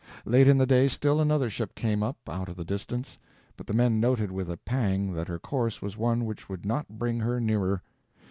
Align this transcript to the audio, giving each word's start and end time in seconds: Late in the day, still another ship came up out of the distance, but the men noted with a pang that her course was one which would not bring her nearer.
Late 0.25 0.47
in 0.47 0.57
the 0.57 0.65
day, 0.65 0.87
still 0.87 1.21
another 1.21 1.47
ship 1.47 1.75
came 1.75 2.01
up 2.01 2.27
out 2.27 2.49
of 2.49 2.55
the 2.55 2.65
distance, 2.65 3.19
but 3.55 3.67
the 3.67 3.73
men 3.75 3.99
noted 3.99 4.31
with 4.31 4.49
a 4.49 4.57
pang 4.57 5.13
that 5.13 5.27
her 5.27 5.37
course 5.37 5.79
was 5.79 5.95
one 5.95 6.25
which 6.25 6.49
would 6.49 6.65
not 6.65 6.97
bring 6.97 7.19
her 7.19 7.39
nearer. 7.39 7.83